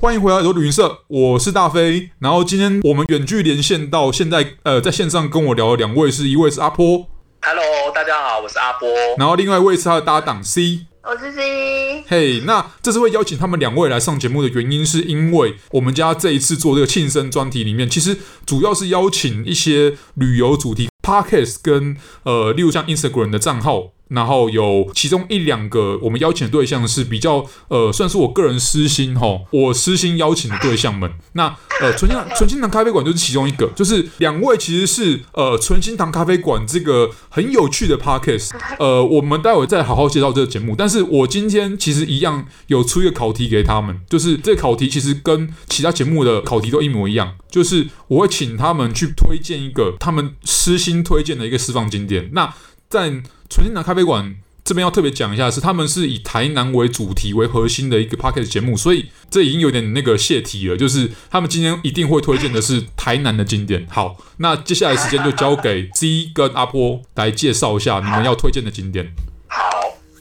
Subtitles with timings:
[0.00, 2.10] 欢迎回来，有旅行社，我是大飞。
[2.20, 7.04] 然后今天我们远距连线到现在，呃，在线上跟我聊的两位是一位是阿波
[7.42, 8.88] ，Hello，大家好，我是阿波。
[9.18, 12.04] 然后另外一位是他的搭档 C，我是 C。
[12.06, 23.94] 嘿，那这次会邀请他们两位来上节目的原因，是因为我们家这一次做这个庆生专题里面，其实主要是邀请一些旅游主题 Podcast 跟呃，例如像 Instagram 的账号。
[24.08, 31.10] 然后有其中一两个我们邀请的对象是比较呃，算是我个人私心哈，我私心邀请的对象们。
[31.32, 38.50] 那呃，纯心纯心堂咖啡馆就是其中一个，就是两位其实是呃，纯心堂咖啡馆这个很有趣的 podcast。
[38.78, 40.74] 呃，我们待会再好好介绍这个节目。
[40.76, 52.30] 但是我今天其实一样有出一个考题给他们，就是这个考题其实跟其他节目的考题都一模一样，就是我会请他们去推荐一个他们私心推荐的一个私房景点。
[52.32, 52.52] 那
[52.88, 53.10] 在
[53.50, 60.76] 纯心堂咖啡馆这边要特别讲一下，是他们是以台南为主题为核心的一个 p o c k e t 节目，所以这已经有点那个泄题了。
[60.76, 63.86] 就是他们今天一定会推荐的是台南的景点。
[63.90, 69.10] 好，那接下来时间就交给 Z 跟阿波来介绍一下你们要推荐的景点。
[69.48, 69.70] 好，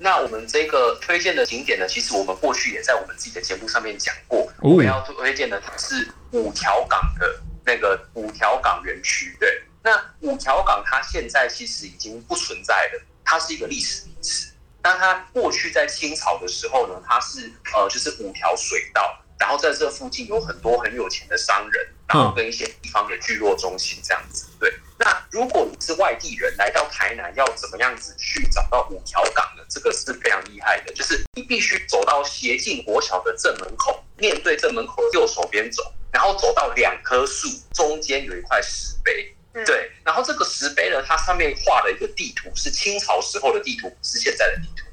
[0.00, 4.48] 那我们这个推荐的景点呢，其实我们过去也在我们自己的节目上面讲过。
[4.60, 9.36] 我们要推荐的是五条港的那个五条港园区。
[9.38, 9.48] 对，
[9.82, 13.02] 那五条港它现在其实已经不存在了。
[13.24, 14.52] 它是一个历史名词，
[14.82, 24.48] 那它过去在清朝的时候呢，它是呃就是五条水道，然后在这附近有很多很有钱的商人，然后跟一些地方的聚落中心这样子。
[24.58, 29.62] 对，那如果你是外地人来到台南，要怎么样子去找到五条港呢？
[29.70, 39.34] 这个是非常厉害的，就是你必须走到协进国小的正门口，面对正门口右手边走，然后走到两棵树中间有一块石碑。
[39.52, 44.86] 对，然后这个石碑呢，它上面画了一个地图，是清朝时候的地图，不是现在的地图。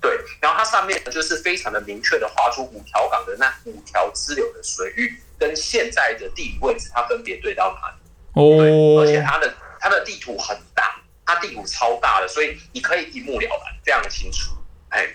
[0.00, 7.96] 对，然后它上面呢，就是非常的明确的画出五条港的那五条支流的水域跟现在的地理位置，它分别对到哪里。
[8.34, 14.52] 哦，而且它的它的地图很大，它地图超大的，所以你可以一目了然，非常的清楚。
[14.90, 15.12] 哎。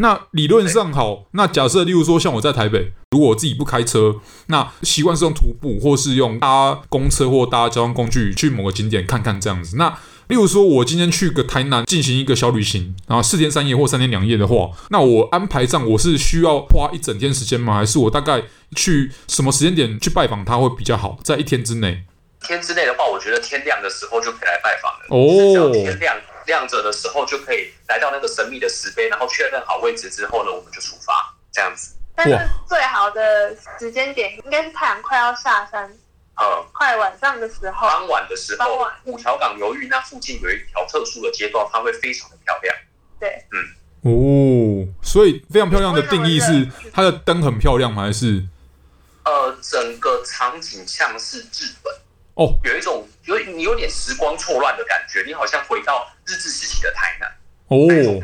[0.00, 4.16] 那理论上好，那假设例如说像我在台北，如果我自己不开车，
[4.46, 9.76] 那习惯是用徒步或是用搭公车或搭交通工具去某个景点看看这样子。
[9.76, 17.74] 那例如说我今天去个台南进行一个小旅行，然后四天三夜或三天两夜的话，那我安排上我是需要花一整天时间吗？
[17.74, 18.42] 还是我大概
[18.74, 21.18] 去什么时间点去拜访他会比较好？
[21.22, 22.04] 在一天之内？
[22.42, 25.06] 天之内的话，我觉得天亮的时候就可以来拜访了。
[25.10, 26.16] 哦，天亮。
[26.50, 31.94] 亮着的时候就可以来到那个神秘的石碑，然后确认好位置之后呢，我们就出发，这样子。
[32.16, 32.36] 但是
[32.68, 35.88] 最好的时间点应该是太阳快要下山，
[36.42, 42.76] 嗯，快晚上的时候，傍晚的时候，傍晚五条港流域那附近有一条特殊的街道，它会非常的漂亮。
[43.20, 43.56] 对，嗯，
[44.10, 48.02] 哦，所以非常漂亮的定义是它的灯很漂亮吗？
[48.02, 48.44] 还是？
[49.24, 51.89] 呃，整个场景像是日本。
[52.34, 57.28] 哦，有一种有你有点时光错乱的感觉，你好像回到日治时期的台南
[57.68, 58.20] 哦。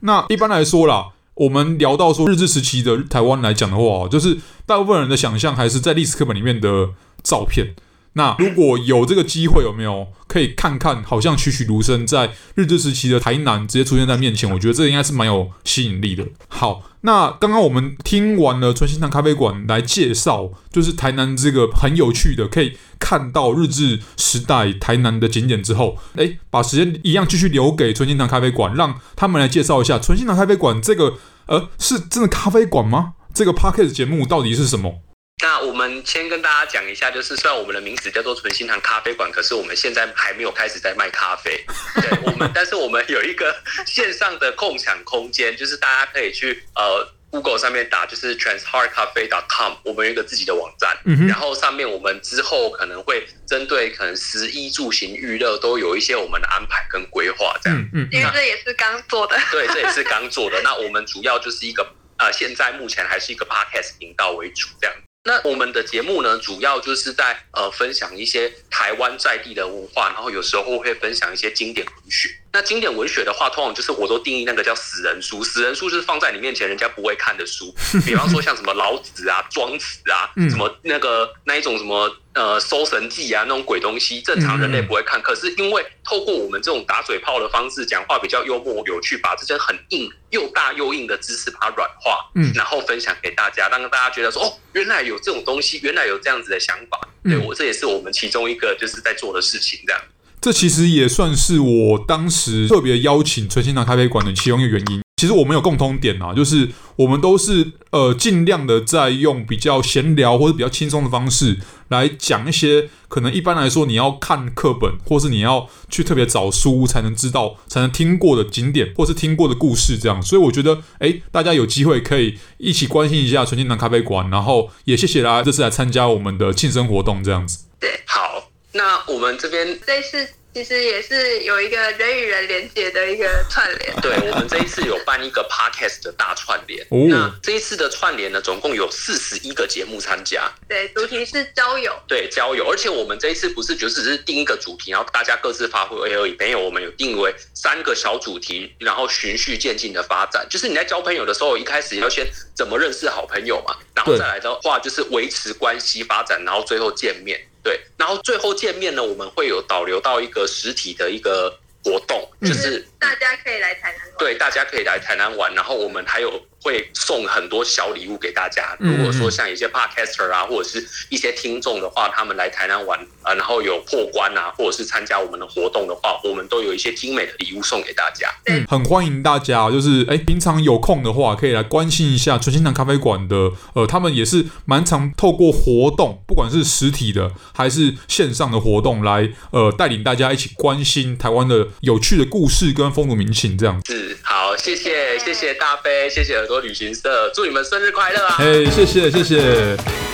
[0.00, 6.90] 那一般来说啦，我们聊到说日治时期的台湾来讲的话，就是大部分人的想象还是在历史课本里面的
[7.22, 7.74] 照片。
[8.14, 11.00] 那如果有这个机会，有没有可以看看？
[11.04, 16.26] 好像栩栩如生在日治时期的台南直接出现在面前，我觉得这应该是蛮有吸引力的。
[16.48, 31.14] 好，那刚刚我们听完了春心堂咖啡馆来介绍，就是台南这个很有趣的，可以看到日治时代台南的景点之后，诶，把时间一样继续留给春心堂咖啡馆，让他们来介绍一下春心堂咖啡馆这个，
[31.46, 33.14] 呃，是真的咖啡馆吗？
[33.32, 35.00] 这个 Podcast 节目到底是什么？
[35.42, 41.64] 那我们先跟大家讲一下，就是虽然我们的名字叫做纯心堂咖啡馆，可是我们现在还没有开始在卖咖啡。
[42.00, 43.54] 对，我们，但是我们有一个
[43.86, 60.60] 线上的共享空间，就是大家可以去呃 Google 上面打，就是 transheartcafe.com，我们有一个自己的网站，嗯，然后上面我们之后可能会针对可能食衣住行娱乐都有一些我们的安排跟规划，这样，嗯，嗯，因为这也是刚做的， 对，这也是刚做的。
[60.62, 61.86] 那我们主要就是一个
[62.18, 64.96] 呃，现在目前还是一个 podcast 频道为主，这样。
[65.22, 72.30] 那我们的节目呢，主要就是在呃分享一些台湾在地的文化，然后有时候会分享一些经典文学。
[72.52, 77.74] 那经典文学的话，通常就是我都定义那个叫死人书，死人书就是放在你面前人家不会看的书。
[78.04, 82.16] 比方说像什么老子啊、庄子啊，什么那个那一种什么。
[82.32, 85.18] 呃，搜神记啊，那种鬼东西，正常人类不会看。
[85.18, 97.00] 嗯、可是因为透过我们这种打嘴炮的方式，讲话比较幽默有趣，把这些很硬又大又硬的知识把它软化，嗯，然后分享给大家，让大家觉得说，哦，原来有这种东西，原来有这样子的想法。
[97.24, 100.00] 对，我这也是我们其中一个就是在做的事情，这样。
[100.40, 105.00] 这其实也算是我当时特别邀请纯心堂咖啡馆的其中一个原因。
[105.16, 111.58] 其实我们有共通点啊，就是我们都是呃尽量的在用比较闲聊或者比较轻松的方式
[111.88, 120.22] 来讲一些可能一般来说你要看课本，或是你要去特别找书才能知道、才能听过的景点，或是听过的故事这样。
[120.22, 127.66] 所以我觉得，诶，大家有机会可以一起关心一下纯净南咖啡馆，然后也谢谢大家这次来参加我们的庆生活动这样子。
[127.78, 130.28] 对，好，那我们这边这次。
[130.52, 133.94] 其实也是有一个人与人连接的一个串联。
[134.02, 136.84] 对，我们这一次有办一个 podcast 的大串联。
[136.90, 137.06] 哦。
[137.08, 140.50] 那这一次的串联呢，总共有四十一个节目参加。
[140.68, 141.96] 对，主题是交友。
[142.08, 142.68] 对，交友。
[142.68, 146.34] 而且我们这一次不是就只是定一个主题，然后大家各自发挥而已。
[146.36, 150.44] 没有，我们有定为三个小主题，然后循序渐进的发展。
[150.50, 152.26] 就是你在交朋友的时候，一开始要先
[152.56, 157.40] 怎么认识好朋友嘛，然后再来的话就是维持关系发展，然后最后见面。
[157.62, 164.14] 对，然后最后见面呢，我们会有导流到一个实体的一个活动，就是大家可以来台南玩。
[164.18, 166.44] 对，大家可以来台南玩，然后我们还有。
[166.62, 168.76] 会送很多小礼物给大家。
[168.78, 178.28] 如果说像一些 podcaster 啊，或者是一些听众的话，他们来台南玩啊，然后有破关啊，或者是参加我们的活动的话，我们都有一些精美的礼物送给大家。
[178.46, 183.52] 嗯，很欢迎大家，就是哎，平常有空的话，可以来关心一下纯心堂咖啡馆的。
[183.74, 193.92] 呃，他们也是蛮常透过活动，不管是实体的还是线上的活动，来呃带领大家一起关心台湾的有趣的故事跟风土民情这样子。
[193.92, 196.49] 是，好，谢谢，谢谢大飞，谢谢。
[196.50, 198.34] 多旅行社，祝你们生日快乐啊！
[198.36, 200.09] 嘿，谢谢谢谢。